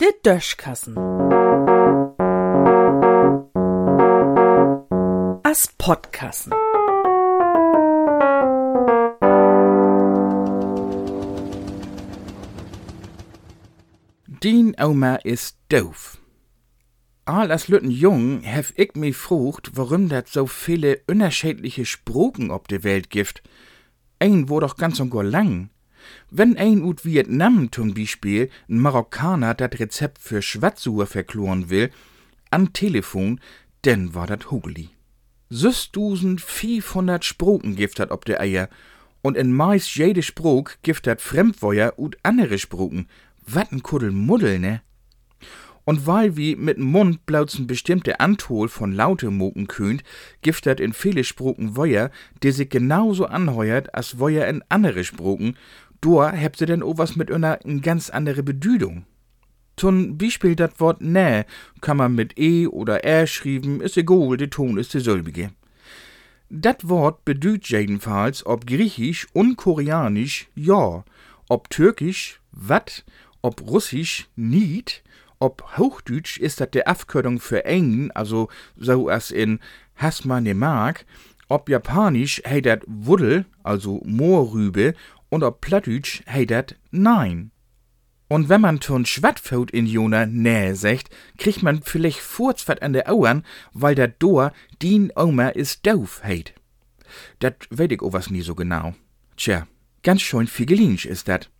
[0.00, 0.96] Der Döschkassen.
[5.42, 6.52] As Podkassen.
[14.42, 16.16] Dien Oma ist doof.
[17.26, 22.66] All als Lütten Jung hef ich mich frucht, warum dat so viele unterschiedliche Sproken ob
[22.66, 23.42] de Welt gibt.
[24.20, 25.70] Ein wo doch ganz und gar lang.
[26.30, 31.90] Wenn ein ut Vietnam zum Beispiel ein Marokkaner dat Rezept für Schwatzuhr verkloren will,
[32.50, 33.40] am Telefon,
[33.84, 34.90] denn war dat Hugeli.
[35.48, 38.68] Süßdusen 500 Sproken gibt dat ob de Eier,
[39.22, 43.08] und in meist jede Sprok gibt dat Fremdweuer ut andere Sproken.
[43.46, 44.82] Wat ein Kuddelmuddel, ne?
[45.90, 50.04] Und weil wie mit dem Mund blauzen bestimmte Antol von Laute moken könnt,
[50.40, 52.12] gibt dat in viele Sproken Weuer,
[52.44, 55.56] die sich genauso anheuert als Weuer in andere Sproken,
[56.00, 59.04] da habt sie denn o was mit einer ganz andere Bedüdung.
[59.76, 61.44] Zum Beispiel dat Wort nä
[61.80, 65.50] kann man mit e oder r schreiben, ist egal, der Ton ist derselbige.
[66.50, 71.04] Dat Wort bedüht jedenfalls ob Griechisch und Koreanisch ja,
[71.48, 73.04] ob Türkisch wat,
[73.42, 75.02] ob Russisch niet,
[75.40, 79.58] ob Hochdeutsch ist das der Abkürzung für eng, also so as in
[79.96, 81.04] Hasma ne mag,
[81.48, 84.94] ob Japanisch hey dat Wuddel, also Moorrübe,
[85.30, 87.50] und ob Plattdeutsch hey dat Nein.
[88.28, 93.10] Und wenn man tun Schwattfaut in Jona nähe sagt, kriegt man vielleicht Furzfett an der
[93.10, 96.54] Auern, weil der Dor din Oma ist doof heit.
[97.40, 98.94] Dat weet ich o was nie so genau.
[99.36, 99.66] Tja,
[100.04, 101.50] ganz schön fiegelinsch ist dat.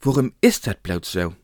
[0.00, 1.34] Worum ist dat bloß so?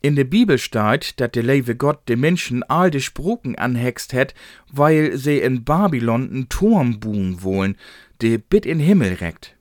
[0.00, 4.32] In der Bibel steht, dat der leve Gott de Menschen all de Spruken anhext het,
[4.70, 7.76] weil sie in Babylon n Turm buhen wollen,
[8.22, 9.56] de bit in Himmel reckt.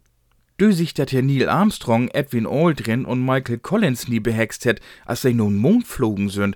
[0.58, 5.24] Du sich dat der Neil Armstrong, Edwin Aldrin und Michael Collins nie behext het, als
[5.24, 6.56] sie nun Mond flogen sind,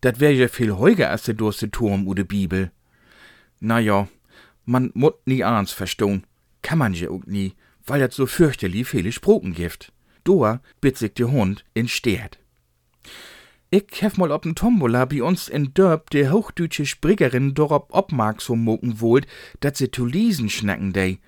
[0.00, 2.72] dat wär ja viel heuger als der durste Turm u de Bibel.
[3.60, 4.08] Na ja,
[4.64, 6.24] man mut nie ahns verstohn,
[6.62, 7.54] kann man ja auch nie,
[7.86, 9.92] weil dat so fürchterlich viele Spruken gibt.
[10.24, 12.39] Doa bit sich der Hund in Stert.
[13.72, 18.56] Ich hef mal ob'n Tombola bei uns in Dörp de hochdütsche Spriggerin dorop obmark so
[18.56, 19.28] moken wollt,
[19.60, 21.20] dat se zu lesen schnacken dei.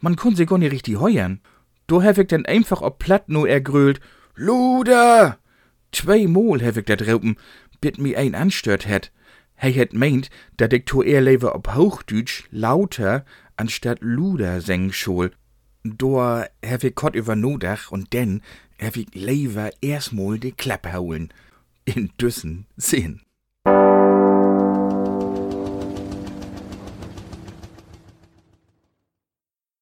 [0.00, 1.40] Man kun se gar nicht richtig heuern.
[1.86, 4.00] Do hef ich dann einfach ob platt nur ergrölt,
[4.34, 5.38] Luder!
[5.92, 7.36] Zweimal hef ich dat raupen,
[7.80, 9.12] bit mi ein anstört het.
[9.54, 13.24] He het meint, dat ich to eher lewe ob Hochdütsch lauter
[13.56, 15.30] anstatt Luder seng schol.
[15.96, 18.42] Do hef ich kott über Nodach und denn
[18.78, 21.28] hef ich lewe erstmal de Klappe.
[21.84, 23.25] In Düssen sehen.